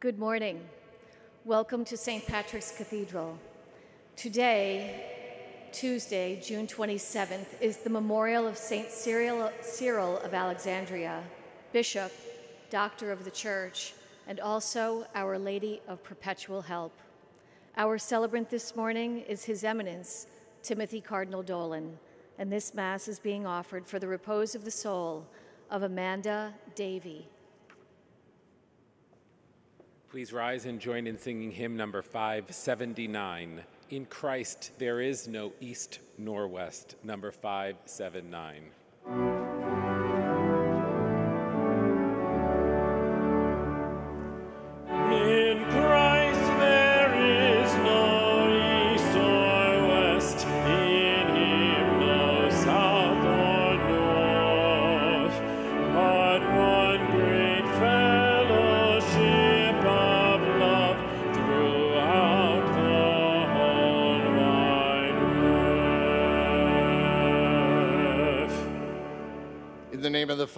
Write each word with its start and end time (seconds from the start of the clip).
Good 0.00 0.20
morning. 0.20 0.60
Welcome 1.44 1.84
to 1.86 1.96
St. 1.96 2.24
Patrick's 2.24 2.70
Cathedral. 2.70 3.36
Today, 4.14 5.66
Tuesday, 5.72 6.40
June 6.40 6.68
27th, 6.68 7.60
is 7.60 7.78
the 7.78 7.90
memorial 7.90 8.46
of 8.46 8.56
St. 8.56 8.92
Cyril, 8.92 9.50
Cyril 9.60 10.18
of 10.18 10.34
Alexandria, 10.34 11.24
Bishop, 11.72 12.12
Doctor 12.70 13.10
of 13.10 13.24
the 13.24 13.32
Church, 13.32 13.94
and 14.28 14.38
also 14.38 15.04
Our 15.16 15.36
Lady 15.36 15.80
of 15.88 16.04
Perpetual 16.04 16.62
Help. 16.62 16.96
Our 17.76 17.98
celebrant 17.98 18.50
this 18.50 18.76
morning 18.76 19.22
is 19.22 19.42
His 19.42 19.64
Eminence, 19.64 20.28
Timothy 20.62 21.00
Cardinal 21.00 21.42
Dolan, 21.42 21.98
and 22.38 22.52
this 22.52 22.72
Mass 22.72 23.08
is 23.08 23.18
being 23.18 23.46
offered 23.46 23.84
for 23.84 23.98
the 23.98 24.06
repose 24.06 24.54
of 24.54 24.64
the 24.64 24.70
soul 24.70 25.26
of 25.72 25.82
Amanda 25.82 26.54
Davy. 26.76 27.26
Please 30.10 30.32
rise 30.32 30.64
and 30.64 30.80
join 30.80 31.06
in 31.06 31.18
singing 31.18 31.50
hymn 31.50 31.76
number 31.76 32.00
579. 32.00 33.60
In 33.90 34.06
Christ 34.06 34.72
there 34.78 35.02
is 35.02 35.28
no 35.28 35.52
east 35.60 35.98
nor 36.16 36.48
west, 36.48 36.94
number 37.04 37.30
579. 37.30 38.70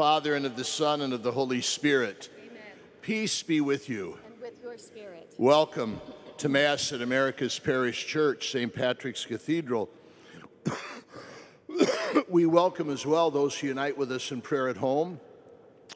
Father, 0.00 0.34
and 0.34 0.46
of 0.46 0.56
the 0.56 0.64
Son, 0.64 1.02
and 1.02 1.12
of 1.12 1.22
the 1.22 1.32
Holy 1.32 1.60
Spirit. 1.60 2.30
Peace 3.02 3.42
be 3.42 3.60
with 3.60 3.90
you. 3.90 4.16
And 4.24 4.40
with 4.40 4.54
your 4.62 4.78
spirit. 4.78 5.34
Welcome 5.36 6.00
to 6.38 6.48
Mass 6.48 6.90
at 6.94 7.02
America's 7.02 7.58
Parish 7.58 8.06
Church, 8.06 8.50
St. 8.50 8.74
Patrick's 8.74 9.26
Cathedral. 9.26 9.90
we 12.30 12.46
welcome 12.46 12.88
as 12.88 13.04
well 13.04 13.30
those 13.30 13.58
who 13.58 13.66
unite 13.66 13.98
with 13.98 14.10
us 14.10 14.32
in 14.32 14.40
prayer 14.40 14.70
at 14.70 14.78
home, 14.78 15.20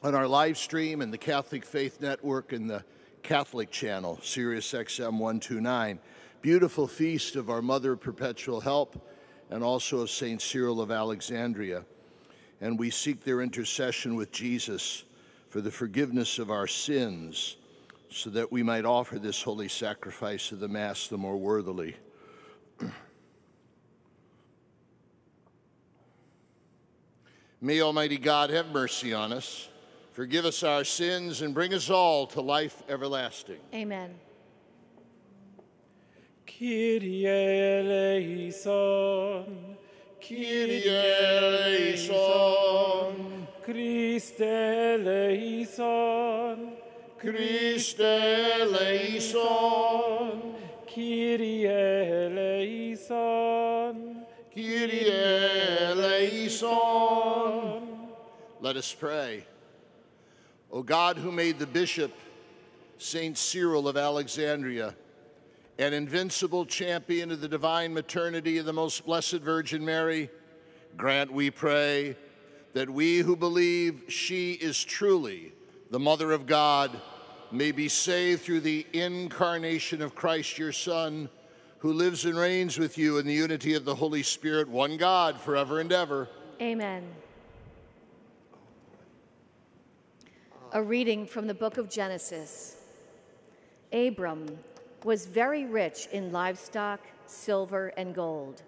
on 0.03 0.13
our 0.13 0.27
live 0.27 0.59
stream, 0.59 1.01
and 1.01 1.11
the 1.11 1.17
Catholic 1.17 1.65
Faith 1.65 1.99
Network, 1.99 2.53
and 2.53 2.69
the 2.69 2.83
Catholic 3.23 3.71
channel, 3.71 4.19
Sirius 4.21 4.71
XM 4.71 5.13
129. 5.13 5.97
Beautiful 6.43 6.87
feast 6.87 7.35
of 7.35 7.49
our 7.49 7.63
Mother 7.63 7.93
of 7.93 8.01
Perpetual 8.01 8.61
Help 8.61 9.03
and 9.49 9.63
also 9.63 10.01
of 10.01 10.11
St. 10.11 10.43
Cyril 10.43 10.79
of 10.79 10.91
Alexandria. 10.91 11.85
And 12.61 12.79
we 12.79 12.89
seek 12.89 13.23
their 13.23 13.41
intercession 13.41 14.15
with 14.15 14.31
Jesus 14.31 15.03
for 15.49 15.61
the 15.61 15.71
forgiveness 15.71 16.39
of 16.39 16.49
our 16.51 16.67
sins 16.67 17.57
so 18.09 18.29
that 18.29 18.51
we 18.51 18.63
might 18.63 18.85
offer 18.85 19.19
this 19.19 19.41
holy 19.41 19.67
sacrifice 19.67 20.51
of 20.51 20.59
the 20.59 20.67
Mass 20.67 21.07
the 21.07 21.17
more 21.17 21.37
worthily. 21.37 21.97
May 27.61 27.81
Almighty 27.81 28.17
God 28.17 28.49
have 28.51 28.67
mercy 28.69 29.13
on 29.13 29.33
us, 29.33 29.67
forgive 30.11 30.45
us 30.45 30.63
our 30.63 30.83
sins, 30.83 31.41
and 31.41 31.53
bring 31.53 31.73
us 31.73 31.89
all 31.89 32.27
to 32.27 32.39
life 32.41 32.83
everlasting. 32.87 33.59
Amen. 33.73 34.15
Kyrie 36.45 37.25
eleison, 38.55 39.75
Kyrie 40.27 40.89
eleison, 40.89 42.17
Christe 43.61 44.41
eleison, 44.41 45.77
Christe 47.19 47.99
eleison, 47.99 49.35
Kyrie 50.87 51.67
eleison, 51.67 53.15
Kyrie 54.51 55.11
eleison. 55.91 56.65
Let 58.61 58.77
us 58.77 58.91
pray. 58.95 59.45
O 60.71 60.81
God, 60.81 61.17
who 61.17 61.31
made 61.31 61.59
the 61.59 61.67
bishop, 61.67 62.11
Saint 62.97 63.37
Cyril 63.37 63.87
of 63.87 63.95
Alexandria, 63.95 64.95
an 65.77 65.93
invincible 65.93 66.65
champion 66.65 67.31
of 67.31 67.41
the 67.41 67.47
divine 67.47 67.93
maternity 67.93 68.57
of 68.57 68.65
the 68.65 68.73
most 68.73 69.05
blessed 69.05 69.41
Virgin 69.41 69.83
Mary, 69.83 70.29
grant, 70.95 71.31
we 71.31 71.51
pray, 71.51 72.15
that 72.73 72.89
we 72.89 73.19
who 73.19 73.35
believe 73.35 74.03
she 74.07 74.53
is 74.53 74.83
truly 74.83 75.53
the 75.91 75.99
Mother 75.99 76.31
of 76.31 76.45
God 76.45 76.99
may 77.51 77.71
be 77.71 77.87
saved 77.87 78.41
through 78.41 78.61
the 78.61 78.85
incarnation 78.93 80.01
of 80.01 80.15
Christ, 80.15 80.57
your 80.57 80.71
Son, 80.71 81.29
who 81.79 81.93
lives 81.93 82.25
and 82.25 82.37
reigns 82.37 82.77
with 82.77 82.97
you 82.97 83.17
in 83.17 83.25
the 83.25 83.33
unity 83.33 83.75
of 83.75 83.85
the 83.85 83.95
Holy 83.95 84.23
Spirit, 84.23 84.67
one 84.67 84.97
God, 84.97 85.39
forever 85.39 85.79
and 85.79 85.91
ever. 85.91 86.27
Amen. 86.61 87.03
A 90.73 90.81
reading 90.81 91.25
from 91.25 91.47
the 91.47 91.53
book 91.53 91.77
of 91.77 91.89
Genesis. 91.89 92.77
Abram 93.93 94.57
was 95.05 95.27
very 95.27 95.65
rich 95.65 96.07
in 96.11 96.31
livestock, 96.31 96.99
silver, 97.27 97.93
and 97.95 98.15
gold. 98.15 98.63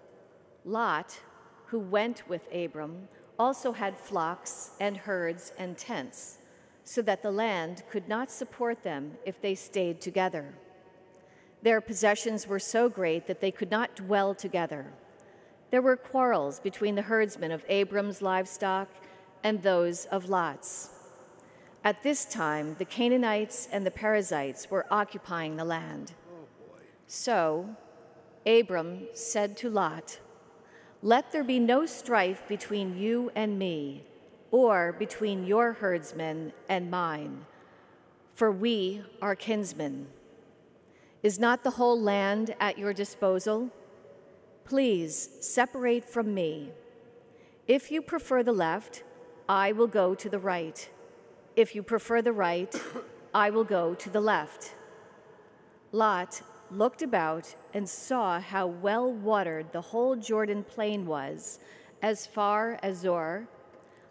Lot, 0.64 1.18
who 1.66 1.80
went 1.80 2.28
with 2.28 2.42
Abram, 2.54 3.08
also 3.40 3.72
had 3.72 3.98
flocks 3.98 4.70
and 4.78 4.96
herds 4.96 5.52
and 5.58 5.76
tents, 5.76 6.38
so 6.84 7.02
that 7.02 7.24
the 7.24 7.32
land 7.32 7.82
could 7.90 8.08
not 8.08 8.30
support 8.30 8.84
them 8.84 9.18
if 9.26 9.40
they 9.42 9.56
stayed 9.56 10.00
together. 10.00 10.54
Their 11.62 11.80
possessions 11.80 12.46
were 12.46 12.60
so 12.60 12.88
great 12.88 13.26
that 13.26 13.40
they 13.40 13.50
could 13.50 13.70
not 13.70 13.96
dwell 13.96 14.32
together. 14.32 14.86
There 15.72 15.82
were 15.82 15.96
quarrels 15.96 16.60
between 16.60 16.94
the 16.94 17.02
herdsmen 17.02 17.50
of 17.50 17.64
Abram's 17.68 18.22
livestock 18.22 18.88
and 19.42 19.60
those 19.60 20.04
of 20.04 20.28
Lot's. 20.28 20.90
At 21.82 22.04
this 22.04 22.24
time, 22.24 22.76
the 22.78 22.84
Canaanites 22.84 23.68
and 23.72 23.84
the 23.84 23.90
Perizzites 23.90 24.70
were 24.70 24.86
occupying 24.88 25.56
the 25.56 25.64
land. 25.64 26.12
So 27.08 27.74
Abram 28.46 29.08
said 29.14 29.56
to 29.58 29.70
Lot, 29.70 30.20
Let 31.02 31.32
there 31.32 31.42
be 31.42 31.58
no 31.58 31.86
strife 31.86 32.46
between 32.46 32.98
you 32.98 33.32
and 33.34 33.58
me, 33.58 34.04
or 34.50 34.92
between 34.92 35.46
your 35.46 35.72
herdsmen 35.72 36.52
and 36.68 36.90
mine, 36.90 37.46
for 38.34 38.52
we 38.52 39.02
are 39.22 39.34
kinsmen. 39.34 40.08
Is 41.22 41.38
not 41.38 41.64
the 41.64 41.70
whole 41.70 41.98
land 41.98 42.54
at 42.60 42.78
your 42.78 42.92
disposal? 42.92 43.70
Please 44.66 45.30
separate 45.40 46.04
from 46.04 46.34
me. 46.34 46.72
If 47.66 47.90
you 47.90 48.02
prefer 48.02 48.42
the 48.42 48.52
left, 48.52 49.02
I 49.48 49.72
will 49.72 49.86
go 49.86 50.14
to 50.14 50.28
the 50.28 50.38
right. 50.38 50.90
If 51.56 51.74
you 51.74 51.82
prefer 51.82 52.20
the 52.20 52.32
right, 52.32 52.74
I 53.32 53.48
will 53.48 53.64
go 53.64 53.94
to 53.94 54.10
the 54.10 54.20
left. 54.20 54.74
Lot 55.90 56.42
looked 56.70 57.02
about 57.02 57.54
and 57.74 57.88
saw 57.88 58.40
how 58.40 58.66
well 58.66 59.12
watered 59.12 59.72
the 59.72 59.80
whole 59.80 60.16
Jordan 60.16 60.64
plain 60.64 61.06
was, 61.06 61.58
as 62.02 62.26
far 62.26 62.78
as 62.82 62.98
Zoar, 62.98 63.48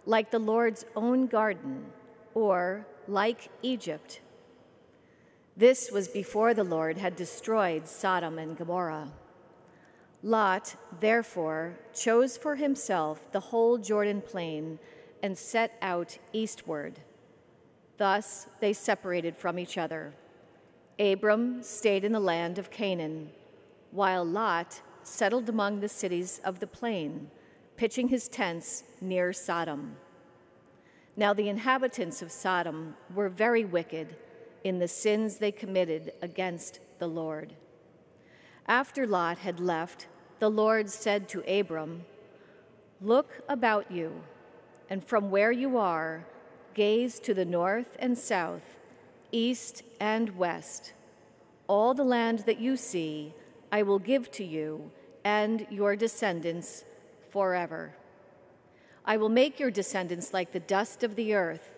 like 0.05 0.31
the 0.31 0.39
Lord's 0.39 0.85
own 0.95 1.27
garden, 1.27 1.85
or 2.33 2.85
like 3.07 3.49
Egypt. 3.61 4.21
This 5.55 5.91
was 5.91 6.07
before 6.07 6.53
the 6.53 6.63
Lord 6.63 6.97
had 6.97 7.15
destroyed 7.15 7.87
Sodom 7.87 8.37
and 8.37 8.57
Gomorrah. 8.57 9.11
Lot, 10.23 10.75
therefore, 10.99 11.77
chose 11.93 12.37
for 12.37 12.55
himself 12.55 13.31
the 13.31 13.39
whole 13.39 13.77
Jordan 13.77 14.21
plain 14.21 14.79
and 15.23 15.37
set 15.37 15.77
out 15.81 16.17
eastward. 16.33 16.99
Thus 17.97 18.47
they 18.59 18.73
separated 18.73 19.35
from 19.35 19.57
each 19.57 19.77
other. 19.77 20.13
Abram 20.99 21.61
stayed 21.61 22.03
in 22.03 22.11
the 22.11 22.19
land 22.19 22.57
of 22.57 22.71
Canaan, 22.71 23.29
while 23.91 24.25
Lot 24.25 24.81
settled 25.03 25.47
among 25.47 25.79
the 25.79 25.89
cities 25.89 26.41
of 26.43 26.59
the 26.59 26.67
plain, 26.67 27.29
pitching 27.75 28.07
his 28.07 28.27
tents 28.27 28.83
near 28.99 29.31
Sodom. 29.31 29.95
Now 31.15 31.33
the 31.33 31.49
inhabitants 31.49 32.21
of 32.21 32.31
Sodom 32.31 32.95
were 33.13 33.29
very 33.29 33.63
wicked 33.63 34.15
in 34.63 34.79
the 34.79 34.87
sins 34.87 35.37
they 35.37 35.51
committed 35.51 36.13
against 36.21 36.79
the 36.99 37.07
Lord. 37.07 37.53
After 38.67 39.07
Lot 39.07 39.37
had 39.37 39.59
left, 39.59 40.07
the 40.39 40.49
Lord 40.49 40.89
said 40.89 41.29
to 41.29 41.59
Abram, 41.59 42.05
Look 43.01 43.41
about 43.47 43.91
you, 43.91 44.23
and 44.89 45.03
from 45.03 45.29
where 45.29 45.51
you 45.51 45.77
are, 45.77 46.25
gaze 46.73 47.19
to 47.19 47.33
the 47.33 47.45
north 47.45 47.95
and 47.99 48.17
south, 48.17 48.76
east 49.31 49.83
and 49.99 50.37
west. 50.37 50.93
All 51.67 51.93
the 51.93 52.03
land 52.03 52.39
that 52.39 52.59
you 52.59 52.77
see, 52.77 53.33
I 53.71 53.83
will 53.83 53.99
give 53.99 54.31
to 54.31 54.43
you 54.43 54.91
and 55.23 55.67
your 55.69 55.95
descendants 55.95 56.85
forever. 57.29 57.93
I 59.05 59.17
will 59.17 59.29
make 59.29 59.59
your 59.59 59.71
descendants 59.71 60.33
like 60.33 60.51
the 60.51 60.59
dust 60.59 61.03
of 61.03 61.15
the 61.15 61.33
earth. 61.33 61.75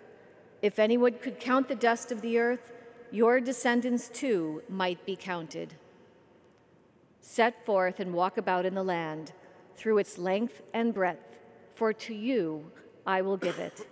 If 0.61 0.79
anyone 0.79 1.13
could 1.13 1.39
count 1.39 1.67
the 1.67 1.75
dust 1.75 2.11
of 2.11 2.21
the 2.21 2.37
earth, 2.37 2.71
your 3.11 3.39
descendants 3.39 4.09
too 4.09 4.61
might 4.69 5.05
be 5.05 5.15
counted. 5.15 5.75
Set 7.21 7.65
forth 7.65 7.99
and 7.99 8.13
walk 8.13 8.37
about 8.37 8.65
in 8.65 8.75
the 8.75 8.83
land 8.83 9.31
through 9.75 9.97
its 9.97 10.17
length 10.17 10.61
and 10.73 10.93
breadth, 10.93 11.39
for 11.75 11.93
to 11.93 12.13
you 12.13 12.71
I 13.05 13.21
will 13.21 13.37
give 13.37 13.59
it. 13.59 13.87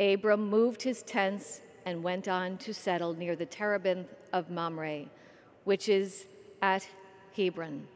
Abram 0.00 0.48
moved 0.48 0.82
his 0.82 1.02
tents 1.02 1.60
and 1.88 2.02
went 2.02 2.28
on 2.28 2.58
to 2.58 2.74
settle 2.74 3.14
near 3.14 3.34
the 3.34 3.46
terebinth 3.46 4.08
of 4.34 4.50
Mamre, 4.50 5.06
which 5.64 5.88
is 5.88 6.26
at 6.60 6.86
Hebron. 7.34 7.88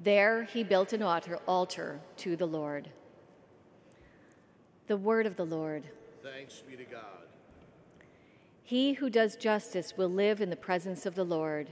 There 0.00 0.42
he 0.42 0.64
built 0.64 0.92
an 0.92 1.00
altar, 1.00 1.38
altar 1.46 2.00
to 2.16 2.34
the 2.34 2.46
Lord. 2.46 2.90
The 4.88 4.96
word 4.96 5.26
of 5.26 5.36
the 5.36 5.46
Lord. 5.46 5.84
Thanks 6.24 6.60
be 6.68 6.74
to 6.74 6.82
God. 6.82 7.28
He 8.64 8.94
who 8.94 9.08
does 9.08 9.36
justice 9.36 9.96
will 9.96 10.08
live 10.08 10.40
in 10.40 10.50
the 10.50 10.56
presence 10.56 11.06
of 11.06 11.14
the 11.14 11.24
Lord. 11.24 11.68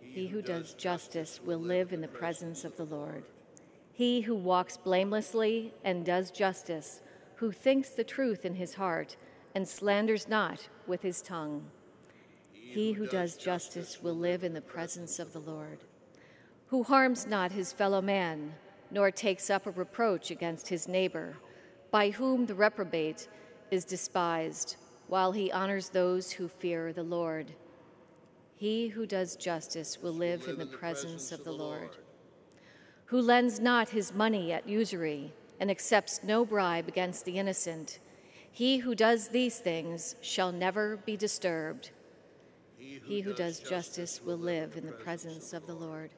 He 0.00 0.28
who 0.28 0.40
does 0.40 0.74
justice 0.74 1.40
will 1.44 1.58
live 1.58 1.92
in 1.92 2.00
the 2.00 2.06
presence 2.06 2.64
of 2.64 2.76
the 2.76 2.84
Lord. 2.84 3.24
He 3.92 4.20
who 4.20 4.36
walks 4.36 4.76
blamelessly 4.76 5.74
and 5.82 6.06
does 6.06 6.30
justice, 6.30 7.00
who 7.36 7.50
thinks 7.50 7.90
the 7.90 8.04
truth 8.04 8.44
in 8.44 8.54
his 8.54 8.74
heart 8.74 9.16
and 9.54 9.66
slanders 9.66 10.28
not 10.28 10.68
with 10.86 11.02
his 11.02 11.22
tongue. 11.22 11.64
He 12.52 12.92
who 12.92 13.06
does 13.06 13.36
justice 13.36 14.00
will 14.02 14.14
live 14.14 14.44
in 14.44 14.54
the 14.54 14.60
presence 14.60 15.18
of 15.18 15.32
the 15.32 15.40
Lord. 15.40 15.78
Who 16.68 16.84
harms 16.84 17.26
not 17.26 17.50
his 17.50 17.72
fellow 17.72 18.00
man, 18.00 18.54
nor 18.90 19.10
takes 19.10 19.50
up 19.50 19.66
a 19.66 19.72
reproach 19.72 20.30
against 20.30 20.68
his 20.68 20.86
neighbor, 20.86 21.36
by 21.90 22.10
whom 22.10 22.46
the 22.46 22.54
reprobate 22.54 23.28
is 23.70 23.84
despised, 23.84 24.76
while 25.08 25.32
he 25.32 25.50
honors 25.50 25.88
those 25.88 26.30
who 26.30 26.46
fear 26.46 26.92
the 26.92 27.02
Lord. 27.02 27.52
He 28.54 28.88
who 28.88 29.06
does 29.06 29.36
justice 29.36 30.00
will 30.00 30.12
live 30.12 30.46
in 30.46 30.58
the 30.58 30.66
presence 30.66 31.32
of 31.32 31.44
the 31.44 31.52
Lord. 31.52 31.96
Who 33.06 33.20
lends 33.20 33.58
not 33.58 33.88
his 33.88 34.14
money 34.14 34.52
at 34.52 34.68
usury 34.68 35.32
and 35.58 35.70
accepts 35.70 36.22
no 36.22 36.44
bribe 36.44 36.86
against 36.86 37.24
the 37.24 37.38
innocent. 37.38 37.98
He 38.52 38.78
who 38.78 38.94
does 38.94 39.28
these 39.28 39.58
things 39.58 40.16
shall 40.20 40.52
never 40.52 40.96
be 40.96 41.16
disturbed. 41.16 41.90
He 42.76 43.20
who 43.20 43.34
does 43.34 43.60
justice 43.60 44.20
will 44.22 44.38
live 44.38 44.76
in 44.76 44.86
the 44.86 44.92
presence 44.92 45.52
of 45.52 45.66
the 45.66 45.74
Lord. 45.74 46.10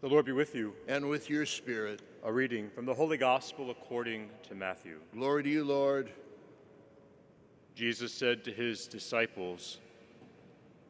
The 0.00 0.08
Lord 0.08 0.26
be 0.26 0.32
with 0.32 0.54
you. 0.54 0.74
And 0.86 1.08
with 1.08 1.28
your 1.28 1.44
spirit. 1.44 2.02
A 2.22 2.32
reading 2.32 2.70
from 2.70 2.86
the 2.86 2.94
Holy 2.94 3.16
Gospel 3.16 3.70
according 3.70 4.30
to 4.48 4.54
Matthew. 4.54 4.98
Glory 5.12 5.42
to 5.42 5.48
you, 5.48 5.64
Lord. 5.64 6.10
Jesus 7.74 8.12
said 8.12 8.44
to 8.44 8.52
his 8.52 8.86
disciples, 8.86 9.78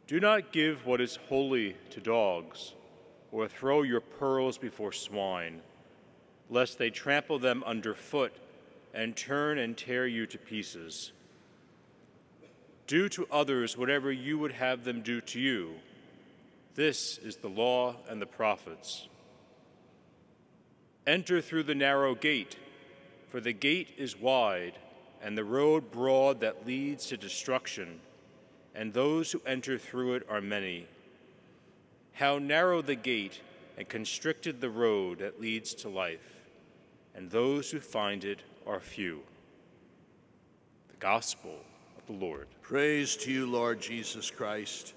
Do 0.06 0.20
not 0.20 0.52
give 0.52 0.84
what 0.84 1.00
is 1.00 1.16
holy 1.28 1.74
to 1.90 2.00
dogs, 2.00 2.74
or 3.32 3.48
throw 3.48 3.82
your 3.82 4.00
pearls 4.00 4.58
before 4.58 4.92
swine, 4.92 5.62
lest 6.50 6.76
they 6.76 6.90
trample 6.90 7.38
them 7.38 7.62
underfoot 7.64 8.34
and 8.92 9.16
turn 9.16 9.58
and 9.58 9.76
tear 9.76 10.06
you 10.06 10.26
to 10.26 10.38
pieces. 10.38 11.12
Do 12.86 13.08
to 13.10 13.26
others 13.30 13.76
whatever 13.76 14.12
you 14.12 14.38
would 14.38 14.52
have 14.52 14.84
them 14.84 15.02
do 15.02 15.20
to 15.22 15.40
you. 15.40 15.74
This 16.78 17.18
is 17.18 17.38
the 17.38 17.48
law 17.48 17.96
and 18.08 18.22
the 18.22 18.26
prophets. 18.26 19.08
Enter 21.08 21.40
through 21.40 21.64
the 21.64 21.74
narrow 21.74 22.14
gate, 22.14 22.54
for 23.26 23.40
the 23.40 23.52
gate 23.52 23.94
is 23.98 24.16
wide 24.16 24.74
and 25.20 25.36
the 25.36 25.42
road 25.42 25.90
broad 25.90 26.38
that 26.42 26.68
leads 26.68 27.06
to 27.06 27.16
destruction, 27.16 27.98
and 28.76 28.92
those 28.92 29.32
who 29.32 29.42
enter 29.44 29.76
through 29.76 30.14
it 30.14 30.26
are 30.30 30.40
many. 30.40 30.86
How 32.12 32.38
narrow 32.38 32.80
the 32.80 32.94
gate 32.94 33.40
and 33.76 33.88
constricted 33.88 34.60
the 34.60 34.70
road 34.70 35.18
that 35.18 35.40
leads 35.40 35.74
to 35.74 35.88
life, 35.88 36.44
and 37.12 37.28
those 37.28 37.72
who 37.72 37.80
find 37.80 38.22
it 38.22 38.42
are 38.68 38.78
few. 38.78 39.22
The 40.90 40.96
Gospel 40.98 41.58
of 41.98 42.06
the 42.06 42.24
Lord. 42.24 42.46
Praise 42.62 43.16
to 43.16 43.32
you, 43.32 43.50
Lord 43.50 43.80
Jesus 43.80 44.30
Christ. 44.30 44.94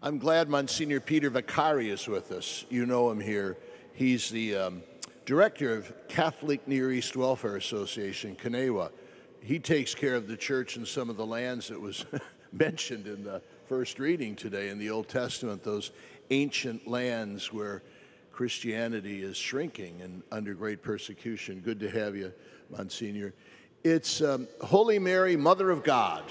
I'm 0.00 0.18
glad 0.18 0.48
Monsignor 0.48 1.00
Peter 1.00 1.28
Vaccari 1.28 1.90
is 1.90 2.06
with 2.06 2.30
us. 2.30 2.64
You 2.70 2.86
know 2.86 3.10
him 3.10 3.18
here. 3.18 3.58
He's 3.94 4.30
the 4.30 4.54
um, 4.54 4.82
director 5.26 5.74
of 5.74 5.92
Catholic 6.06 6.68
Near 6.68 6.92
East 6.92 7.16
Welfare 7.16 7.56
Association, 7.56 8.36
CNEWA. 8.36 8.92
He 9.40 9.58
takes 9.58 9.96
care 9.96 10.14
of 10.14 10.28
the 10.28 10.36
church 10.36 10.76
and 10.76 10.86
some 10.86 11.10
of 11.10 11.16
the 11.16 11.26
lands 11.26 11.66
that 11.66 11.80
was 11.80 12.06
mentioned 12.52 13.08
in 13.08 13.24
the 13.24 13.42
first 13.66 13.98
reading 13.98 14.36
today 14.36 14.68
in 14.68 14.78
the 14.78 14.88
Old 14.88 15.08
Testament, 15.08 15.64
those 15.64 15.90
ancient 16.30 16.86
lands 16.86 17.52
where 17.52 17.82
Christianity 18.30 19.24
is 19.24 19.36
shrinking 19.36 20.00
and 20.00 20.22
under 20.30 20.54
great 20.54 20.80
persecution. 20.80 21.58
Good 21.58 21.80
to 21.80 21.90
have 21.90 22.14
you, 22.14 22.32
Monsignor. 22.70 23.34
It's 23.82 24.22
um, 24.22 24.46
Holy 24.60 25.00
Mary, 25.00 25.36
Mother 25.36 25.70
of 25.70 25.82
God. 25.82 26.22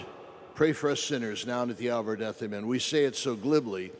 Pray 0.58 0.74
for 0.74 0.90
us 0.90 1.04
sinners 1.04 1.46
now 1.46 1.62
and 1.62 1.70
at 1.70 1.78
the 1.78 1.92
hour 1.92 2.00
of 2.00 2.08
our 2.08 2.16
death. 2.16 2.42
Amen. 2.42 2.66
We 2.66 2.80
say 2.80 3.06
it 3.06 3.16
so 3.16 3.36
glibly, 3.36 3.92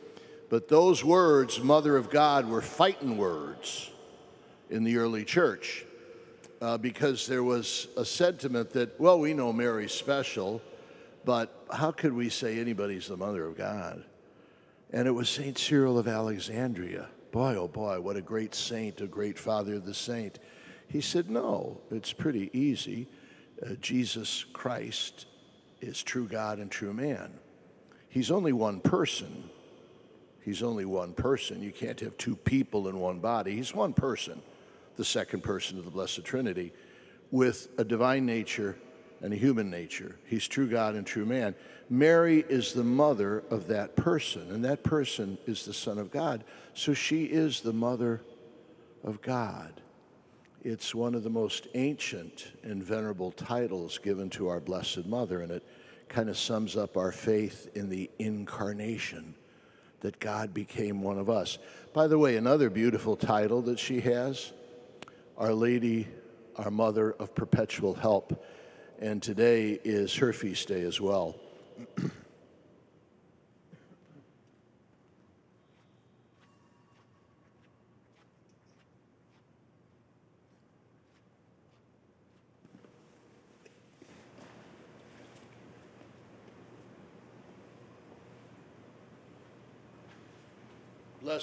but 0.48 0.66
those 0.66 1.04
words, 1.04 1.60
Mother 1.60 1.96
of 1.96 2.10
God, 2.10 2.48
were 2.48 2.60
fighting 2.60 3.16
words 3.16 3.92
in 4.68 4.82
the 4.82 4.96
early 4.96 5.24
church 5.24 5.84
uh, 6.60 6.76
because 6.76 7.28
there 7.28 7.44
was 7.44 7.86
a 7.96 8.04
sentiment 8.04 8.70
that, 8.70 8.98
well, 8.98 9.20
we 9.20 9.34
know 9.34 9.52
Mary's 9.52 9.92
special, 9.92 10.60
but 11.24 11.64
how 11.72 11.92
could 11.92 12.12
we 12.12 12.28
say 12.28 12.58
anybody's 12.58 13.06
the 13.06 13.16
Mother 13.16 13.44
of 13.44 13.56
God? 13.56 14.02
And 14.92 15.06
it 15.06 15.12
was 15.12 15.28
St. 15.28 15.56
Cyril 15.56 15.96
of 15.96 16.08
Alexandria. 16.08 17.06
Boy, 17.30 17.54
oh 17.54 17.68
boy, 17.68 18.00
what 18.00 18.16
a 18.16 18.20
great 18.20 18.56
saint, 18.56 19.00
a 19.00 19.06
great 19.06 19.38
father 19.38 19.74
of 19.74 19.86
the 19.86 19.94
saint. 19.94 20.40
He 20.88 21.02
said, 21.02 21.30
no, 21.30 21.80
it's 21.92 22.12
pretty 22.12 22.50
easy. 22.52 23.06
Uh, 23.64 23.74
Jesus 23.80 24.44
Christ 24.52 25.26
is 25.80 26.02
true 26.02 26.26
God 26.26 26.58
and 26.58 26.70
true 26.70 26.92
man. 26.92 27.32
He's 28.08 28.30
only 28.30 28.52
one 28.52 28.80
person. 28.80 29.50
He's 30.40 30.62
only 30.62 30.84
one 30.84 31.12
person. 31.12 31.62
You 31.62 31.72
can't 31.72 32.00
have 32.00 32.16
two 32.16 32.36
people 32.36 32.88
in 32.88 32.98
one 32.98 33.18
body. 33.18 33.54
He's 33.54 33.74
one 33.74 33.92
person, 33.92 34.40
the 34.96 35.04
second 35.04 35.42
person 35.42 35.78
of 35.78 35.84
the 35.84 35.90
Blessed 35.90 36.24
Trinity, 36.24 36.72
with 37.30 37.68
a 37.76 37.84
divine 37.84 38.24
nature 38.24 38.76
and 39.20 39.32
a 39.32 39.36
human 39.36 39.70
nature. 39.70 40.16
He's 40.26 40.48
true 40.48 40.68
God 40.68 40.94
and 40.94 41.06
true 41.06 41.26
man. 41.26 41.54
Mary 41.90 42.44
is 42.48 42.72
the 42.72 42.84
mother 42.84 43.42
of 43.50 43.68
that 43.68 43.96
person, 43.96 44.50
and 44.50 44.64
that 44.64 44.82
person 44.82 45.38
is 45.46 45.64
the 45.64 45.74
Son 45.74 45.98
of 45.98 46.10
God. 46.10 46.44
So 46.74 46.94
she 46.94 47.24
is 47.24 47.60
the 47.60 47.72
mother 47.72 48.22
of 49.04 49.20
God. 49.22 49.80
It's 50.64 50.92
one 50.92 51.14
of 51.14 51.22
the 51.22 51.30
most 51.30 51.68
ancient 51.74 52.48
and 52.64 52.82
venerable 52.82 53.30
titles 53.30 53.98
given 53.98 54.28
to 54.30 54.48
our 54.48 54.58
Blessed 54.58 55.06
Mother, 55.06 55.40
and 55.40 55.52
it 55.52 55.62
kind 56.08 56.28
of 56.28 56.36
sums 56.36 56.76
up 56.76 56.96
our 56.96 57.12
faith 57.12 57.68
in 57.76 57.88
the 57.88 58.10
incarnation, 58.18 59.34
that 60.00 60.18
God 60.18 60.52
became 60.52 61.00
one 61.00 61.18
of 61.18 61.30
us. 61.30 61.58
By 61.92 62.08
the 62.08 62.18
way, 62.18 62.36
another 62.36 62.70
beautiful 62.70 63.16
title 63.16 63.62
that 63.62 63.78
she 63.78 64.00
has 64.00 64.52
Our 65.36 65.54
Lady, 65.54 66.08
our 66.56 66.72
Mother 66.72 67.12
of 67.12 67.36
Perpetual 67.36 67.94
Help, 67.94 68.44
and 68.98 69.22
today 69.22 69.78
is 69.84 70.16
her 70.16 70.32
feast 70.32 70.66
day 70.66 70.82
as 70.82 71.00
well. 71.00 71.36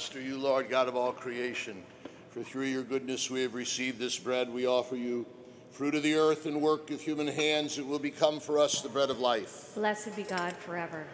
Blessed 0.06 0.18
are 0.18 0.30
you, 0.30 0.38
Lord 0.38 0.70
God 0.70 0.88
of 0.88 0.96
all 0.96 1.12
creation, 1.12 1.82
for 2.30 2.44
through 2.44 2.66
your 2.66 2.84
goodness 2.84 3.32
we 3.32 3.42
have 3.42 3.56
received 3.56 3.98
this 3.98 4.20
bread. 4.20 4.54
We 4.54 4.68
offer 4.68 4.96
you 4.96 5.26
fruit 5.72 5.96
of 5.96 6.04
the 6.04 6.14
earth 6.14 6.46
and 6.46 6.62
work 6.62 6.92
of 6.92 7.02
human 7.02 7.26
hands. 7.26 7.80
It 7.80 7.88
will 7.88 7.98
become 7.98 8.40
for 8.40 8.60
us 8.60 8.82
the 8.82 8.90
bread 8.90 9.10
of 9.10 9.20
life. 9.20 9.72
Blessed 9.74 10.16
be 10.16 10.22
God 10.22 10.54
forever. 10.54 11.08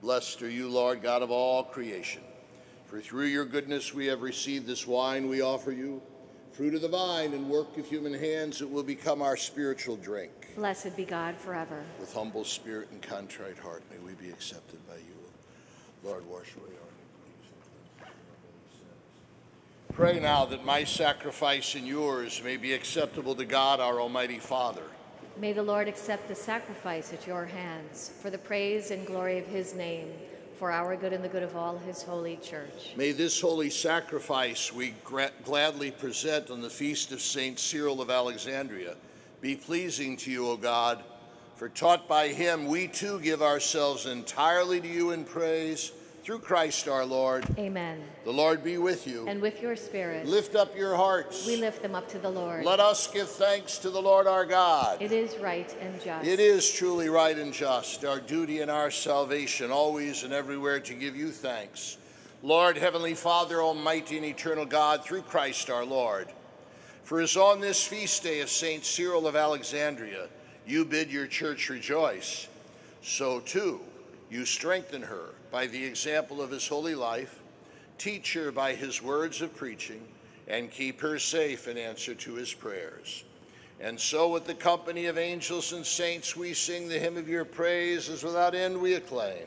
Blessed 0.00 0.42
are 0.42 0.50
you, 0.50 0.68
Lord 0.68 1.00
God 1.00 1.22
of 1.22 1.30
all 1.30 1.62
creation, 1.62 2.22
for 2.86 2.98
through 2.98 3.26
your 3.26 3.44
goodness 3.44 3.94
we 3.94 4.06
have 4.06 4.22
received 4.22 4.66
this 4.66 4.84
wine. 4.84 5.28
We 5.28 5.42
offer 5.42 5.70
you 5.70 6.02
fruit 6.50 6.74
of 6.74 6.80
the 6.80 6.88
vine 6.88 7.34
and 7.34 7.48
work 7.48 7.78
of 7.78 7.86
human 7.86 8.14
hands. 8.14 8.60
It 8.60 8.68
will 8.68 8.82
become 8.82 9.22
our 9.22 9.36
spiritual 9.36 9.94
drink. 9.94 10.56
Blessed 10.56 10.96
be 10.96 11.04
God 11.04 11.36
forever. 11.36 11.84
With 12.00 12.12
humble 12.12 12.42
spirit 12.42 12.88
and 12.90 13.00
contrite 13.00 13.58
heart, 13.58 13.84
may 13.92 14.00
we 14.04 14.14
be 14.14 14.28
accepted 14.28 14.84
by 14.88 14.96
you. 14.96 15.21
Lord, 16.04 16.26
wash 16.26 16.54
away 16.56 16.64
our 16.64 16.88
iniquities. 18.00 18.12
Pray 19.92 20.18
now 20.18 20.44
that 20.46 20.64
my 20.64 20.82
sacrifice 20.82 21.76
and 21.76 21.86
yours 21.86 22.42
may 22.42 22.56
be 22.56 22.72
acceptable 22.72 23.36
to 23.36 23.44
God, 23.44 23.78
our 23.78 24.00
Almighty 24.00 24.40
Father. 24.40 24.82
May 25.38 25.52
the 25.52 25.62
Lord 25.62 25.86
accept 25.86 26.26
the 26.26 26.34
sacrifice 26.34 27.12
at 27.12 27.26
your 27.26 27.46
hands 27.46 28.10
for 28.20 28.30
the 28.30 28.38
praise 28.38 28.90
and 28.90 29.06
glory 29.06 29.38
of 29.38 29.46
his 29.46 29.74
name, 29.74 30.12
for 30.58 30.72
our 30.72 30.96
good 30.96 31.12
and 31.12 31.22
the 31.22 31.28
good 31.28 31.44
of 31.44 31.54
all 31.54 31.78
his 31.78 32.02
holy 32.02 32.36
church. 32.36 32.94
May 32.96 33.12
this 33.12 33.40
holy 33.40 33.70
sacrifice 33.70 34.72
we 34.72 34.94
gladly 35.44 35.92
present 35.92 36.50
on 36.50 36.60
the 36.60 36.70
feast 36.70 37.12
of 37.12 37.20
St. 37.20 37.58
Cyril 37.58 38.00
of 38.00 38.10
Alexandria 38.10 38.96
be 39.40 39.54
pleasing 39.56 40.16
to 40.18 40.30
you, 40.30 40.48
O 40.48 40.56
God 40.56 41.02
for 41.56 41.68
taught 41.68 42.08
by 42.08 42.28
him, 42.28 42.66
we 42.66 42.88
too 42.88 43.20
give 43.20 43.42
ourselves 43.42 44.06
entirely 44.06 44.80
to 44.80 44.88
you 44.88 45.10
in 45.10 45.24
praise 45.24 45.92
through 46.22 46.38
Christ 46.38 46.86
our 46.86 47.04
Lord. 47.04 47.44
Amen. 47.58 48.02
The 48.24 48.32
Lord 48.32 48.62
be 48.62 48.78
with 48.78 49.06
you. 49.06 49.26
And 49.26 49.42
with 49.42 49.60
your 49.60 49.74
spirit. 49.74 50.26
Lift 50.26 50.54
up 50.54 50.76
your 50.76 50.94
hearts. 50.94 51.46
We 51.46 51.56
lift 51.56 51.82
them 51.82 51.94
up 51.94 52.08
to 52.10 52.18
the 52.18 52.30
Lord. 52.30 52.64
Let 52.64 52.78
us 52.78 53.08
give 53.08 53.28
thanks 53.28 53.78
to 53.78 53.90
the 53.90 54.00
Lord 54.00 54.26
our 54.26 54.44
God. 54.44 55.02
It 55.02 55.12
is 55.12 55.36
right 55.38 55.74
and 55.80 56.00
just. 56.00 56.26
It 56.26 56.38
is 56.38 56.72
truly 56.72 57.08
right 57.08 57.36
and 57.36 57.52
just, 57.52 58.04
our 58.04 58.20
duty 58.20 58.60
and 58.60 58.70
our 58.70 58.90
salvation, 58.90 59.70
always 59.70 60.22
and 60.22 60.32
everywhere 60.32 60.78
to 60.80 60.94
give 60.94 61.16
you 61.16 61.30
thanks. 61.30 61.98
Lord, 62.42 62.76
Heavenly 62.76 63.14
Father, 63.14 63.60
Almighty 63.60 64.16
and 64.16 64.26
Eternal 64.26 64.64
God, 64.64 65.04
through 65.04 65.22
Christ 65.22 65.70
our 65.70 65.84
Lord. 65.84 66.28
For 67.04 67.20
as 67.20 67.36
on 67.36 67.60
this 67.60 67.84
feast 67.84 68.22
day 68.22 68.40
of 68.40 68.48
St. 68.48 68.84
Cyril 68.84 69.26
of 69.26 69.34
Alexandria, 69.34 70.28
you 70.66 70.84
bid 70.84 71.10
your 71.10 71.26
church 71.26 71.68
rejoice, 71.68 72.48
so 73.02 73.40
too 73.40 73.80
you 74.30 74.46
strengthen 74.46 75.02
her 75.02 75.30
by 75.50 75.66
the 75.66 75.84
example 75.84 76.40
of 76.40 76.50
his 76.50 76.66
holy 76.66 76.94
life, 76.94 77.40
teach 77.98 78.32
her 78.32 78.50
by 78.50 78.74
his 78.74 79.02
words 79.02 79.42
of 79.42 79.54
preaching, 79.54 80.02
and 80.48 80.70
keep 80.70 81.00
her 81.00 81.18
safe 81.18 81.68
in 81.68 81.76
answer 81.76 82.14
to 82.14 82.34
his 82.34 82.52
prayers. 82.54 83.24
And 83.80 83.98
so, 84.00 84.28
with 84.28 84.46
the 84.46 84.54
company 84.54 85.06
of 85.06 85.18
angels 85.18 85.72
and 85.72 85.84
saints, 85.84 86.36
we 86.36 86.54
sing 86.54 86.88
the 86.88 86.98
hymn 86.98 87.16
of 87.16 87.28
your 87.28 87.44
praise, 87.44 88.08
as 88.08 88.22
without 88.22 88.54
end 88.54 88.80
we 88.80 88.94
acclaim. 88.94 89.46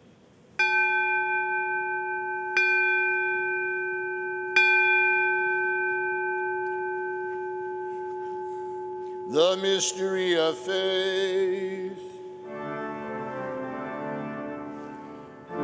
The 9.31 9.57
mystery 9.61 10.37
of 10.37 10.57
faith. 10.57 11.97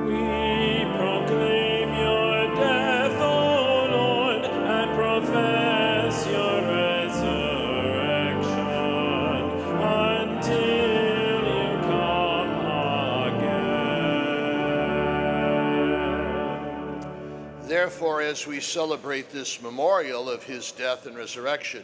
We 0.06 0.86
proclaim 0.96 1.94
your 1.94 2.56
death, 2.56 3.20
O 3.20 3.88
Lord, 3.92 4.46
and 4.46 4.96
profess 4.96 6.26
your 6.28 6.62
resurrection 6.62 8.68
until 9.84 11.44
you 11.44 11.82
come 11.84 12.56
again. 17.60 17.68
Therefore, 17.68 18.22
as 18.22 18.48
we 18.48 18.62
celebrate 18.62 19.30
this 19.30 19.62
memorial 19.62 20.30
of 20.30 20.44
his 20.44 20.72
death 20.72 21.06
and 21.06 21.18
resurrection, 21.18 21.84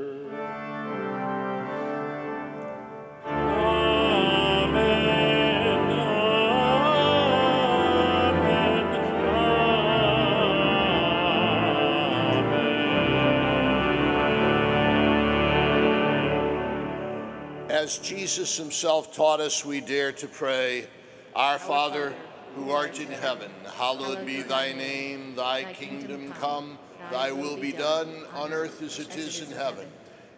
As 17.81 17.97
Jesus 17.97 18.57
himself 18.57 19.11
taught 19.11 19.39
us, 19.39 19.65
we 19.65 19.81
dare 19.81 20.11
to 20.11 20.27
pray, 20.27 20.85
Our 21.35 21.57
Father, 21.57 22.13
who 22.55 22.69
art 22.69 22.99
in 22.99 23.07
heaven, 23.07 23.49
hallowed 23.75 24.23
be 24.23 24.43
thy 24.43 24.71
name, 24.71 25.33
thy 25.33 25.63
kingdom 25.73 26.31
come, 26.33 26.77
thy 27.11 27.31
will 27.31 27.57
be 27.57 27.71
done 27.71 28.25
on 28.35 28.53
earth 28.53 28.83
as 28.83 28.99
it 28.99 29.17
is 29.17 29.41
in 29.41 29.57
heaven. 29.57 29.87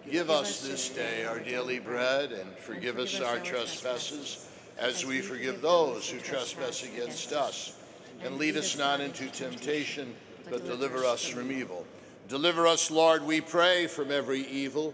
Give 0.09 0.29
us 0.29 0.65
this 0.65 0.87
day 0.87 1.25
our 1.25 1.41
daily 1.41 1.79
bread, 1.79 2.31
and 2.31 2.49
forgive 2.59 2.97
us 2.97 3.19
our 3.19 3.39
trespasses, 3.39 4.49
as 4.77 5.05
we 5.05 5.19
forgive 5.19 5.61
those 5.61 6.09
who 6.09 6.19
trespass 6.19 6.85
against 6.85 7.33
us. 7.33 7.77
And 8.23 8.37
lead 8.37 8.55
us 8.55 8.77
not 8.77 9.01
into 9.01 9.27
temptation, 9.27 10.15
but 10.49 10.65
deliver 10.65 11.03
us 11.03 11.27
from 11.27 11.51
evil. 11.51 11.85
Deliver 12.29 12.67
us, 12.67 12.89
Lord, 12.89 13.21
we 13.21 13.41
pray, 13.41 13.87
from 13.87 14.11
every 14.11 14.47
evil. 14.47 14.93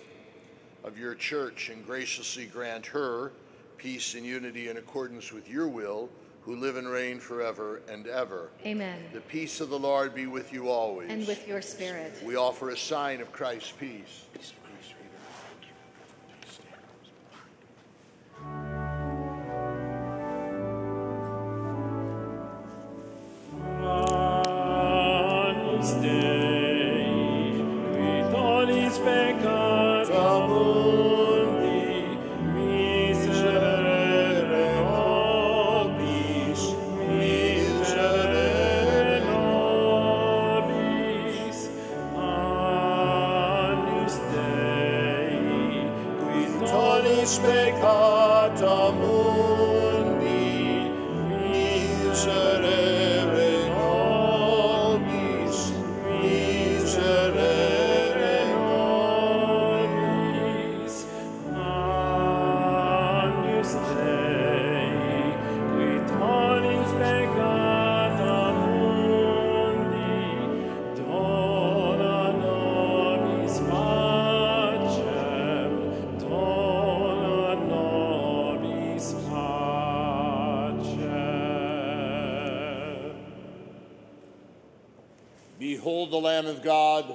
of 0.83 0.97
your 0.97 1.15
church, 1.15 1.69
and 1.69 1.85
graciously 1.85 2.45
grant 2.45 2.85
her 2.87 3.31
peace 3.77 4.13
and 4.13 4.25
unity 4.25 4.69
in 4.69 4.77
accordance 4.77 5.31
with 5.31 5.49
your 5.49 5.67
will, 5.67 6.07
who 6.43 6.55
live 6.55 6.75
and 6.75 6.87
reign 6.87 7.19
forever 7.19 7.81
and 7.89 8.07
ever. 8.07 8.49
Amen. 8.65 8.99
The 9.13 9.21
peace 9.21 9.59
of 9.59 9.69
the 9.69 9.79
Lord 9.79 10.13
be 10.13 10.27
with 10.27 10.53
you 10.53 10.69
always. 10.69 11.09
And 11.09 11.25
with 11.27 11.47
your 11.47 11.61
spirit. 11.61 12.13
we 12.23 12.35
offer 12.35 12.69
a 12.69 12.77
sign 12.77 13.21
of 13.21 13.31
Christ's 13.31 13.71
peace. 13.71 14.25
Behold 85.81 86.11
the 86.11 86.17
Lamb 86.17 86.45
of 86.45 86.61
God. 86.61 87.11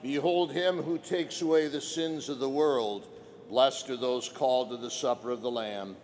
Behold 0.00 0.52
him 0.52 0.80
who 0.80 0.96
takes 0.96 1.42
away 1.42 1.66
the 1.66 1.80
sins 1.80 2.28
of 2.28 2.38
the 2.38 2.48
world. 2.48 3.08
Blessed 3.48 3.90
are 3.90 3.96
those 3.96 4.28
called 4.28 4.70
to 4.70 4.76
the 4.76 4.88
supper 4.88 5.32
of 5.32 5.42
the 5.42 5.50
Lamb. 5.50 5.96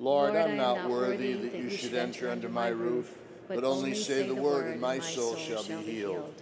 Lord, 0.00 0.34
Lord, 0.34 0.36
I'm 0.36 0.56
not 0.56 0.90
worthy 0.90 1.34
that 1.34 1.54
you 1.54 1.70
should 1.70 1.94
enter 1.94 2.28
under 2.28 2.48
my 2.48 2.66
roof, 2.66 3.16
but 3.46 3.62
only 3.62 3.94
say 3.94 4.26
the 4.26 4.34
word, 4.34 4.66
and 4.66 4.80
my 4.80 4.98
soul 4.98 5.36
shall 5.36 5.62
be 5.62 5.76
healed. 5.76 6.34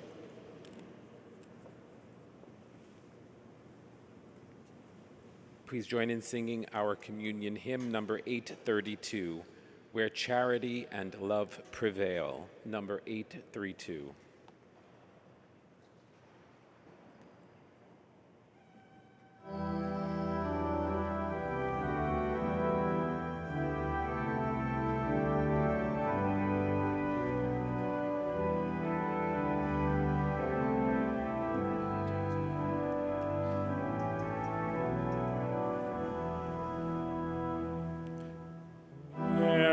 Please 5.67 5.87
join 5.87 6.09
in 6.09 6.23
singing 6.23 6.65
our 6.73 6.97
communion 6.97 7.55
hymn 7.55 7.93
number 7.93 8.23
832, 8.27 9.43
Where 9.93 10.09
Charity 10.09 10.87
and 10.91 11.15
Love 11.21 11.61
Prevail, 11.71 12.49
number 12.65 13.03
832. 13.07 14.15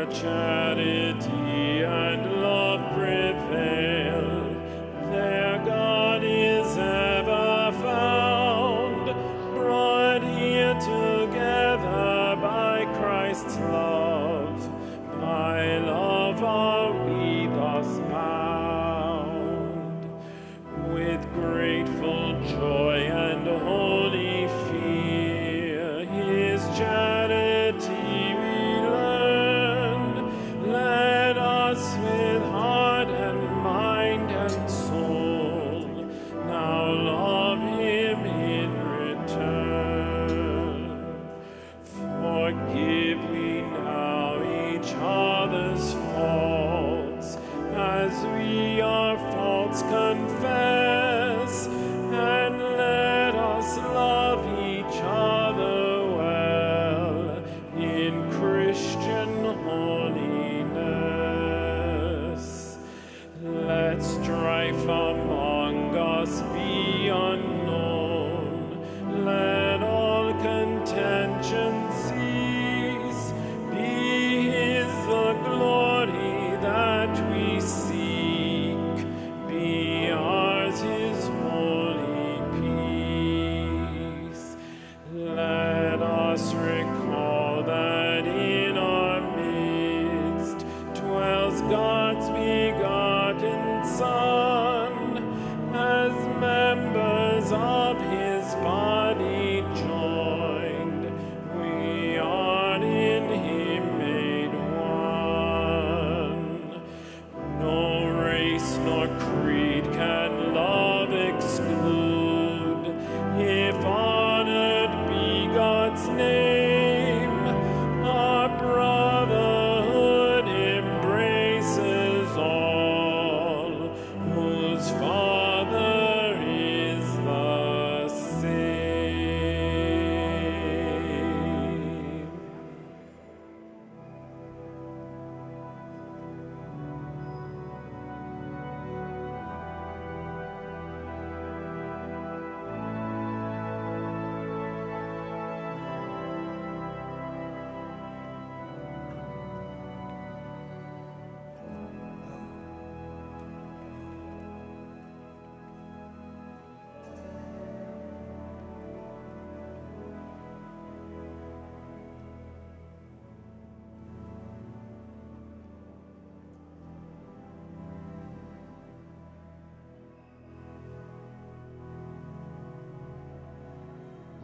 Where 0.04 0.43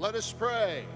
Let 0.00 0.14
us 0.14 0.32
pray. 0.32 0.86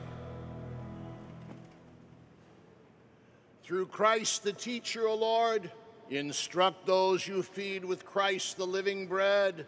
Through 3.63 3.85
Christ 3.89 4.45
the 4.45 4.53
teacher, 4.55 5.07
O 5.07 5.15
Lord, 5.15 5.71
instruct 6.09 6.87
those 6.87 7.29
you 7.29 7.43
feed 7.43 7.85
with 7.85 8.07
Christ 8.07 8.57
the 8.57 8.67
living 8.67 9.07
bread, 9.07 9.67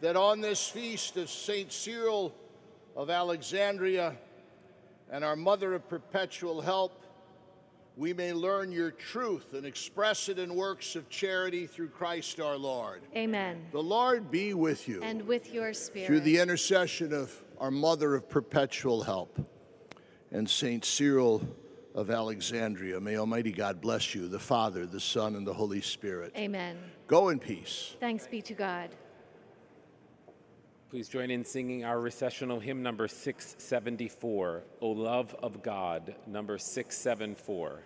that 0.00 0.16
on 0.16 0.40
this 0.40 0.66
feast 0.68 1.16
of 1.16 1.30
St. 1.30 1.70
Cyril 1.70 2.34
of 2.96 3.08
Alexandria 3.08 4.16
and 5.12 5.24
our 5.24 5.36
Mother 5.36 5.74
of 5.74 5.88
Perpetual 5.88 6.60
Help, 6.60 7.04
we 7.96 8.12
may 8.12 8.32
learn 8.32 8.72
your 8.72 8.90
truth 8.90 9.54
and 9.54 9.64
express 9.64 10.28
it 10.28 10.40
in 10.40 10.56
works 10.56 10.96
of 10.96 11.08
charity 11.08 11.68
through 11.68 11.90
Christ 11.90 12.40
our 12.40 12.56
Lord. 12.56 13.02
Amen. 13.14 13.64
The 13.70 13.80
Lord 13.80 14.28
be 14.28 14.54
with 14.54 14.88
you. 14.88 15.00
And 15.04 15.22
with 15.22 15.54
your 15.54 15.72
spirit. 15.72 16.08
Through 16.08 16.20
the 16.20 16.38
intercession 16.38 17.12
of 17.12 17.32
our 17.58 17.70
Mother 17.70 18.14
of 18.14 18.28
Perpetual 18.28 19.02
Help 19.02 19.38
and 20.30 20.48
St. 20.48 20.84
Cyril 20.84 21.46
of 21.94 22.10
Alexandria, 22.10 23.00
may 23.00 23.16
Almighty 23.16 23.52
God 23.52 23.80
bless 23.80 24.14
you, 24.14 24.28
the 24.28 24.38
Father, 24.38 24.84
the 24.84 25.00
Son, 25.00 25.34
and 25.34 25.46
the 25.46 25.54
Holy 25.54 25.80
Spirit. 25.80 26.32
Amen. 26.36 26.76
Go 27.06 27.30
in 27.30 27.38
peace. 27.38 27.96
Thanks 28.00 28.26
be 28.26 28.42
to 28.42 28.54
God. 28.54 28.90
Please 30.90 31.08
join 31.08 31.30
in 31.30 31.44
singing 31.44 31.84
our 31.84 32.00
recessional 32.00 32.60
hymn 32.60 32.82
number 32.82 33.08
674, 33.08 34.62
O 34.80 34.88
Love 34.88 35.34
of 35.42 35.62
God, 35.62 36.14
number 36.26 36.58
674. 36.58 37.82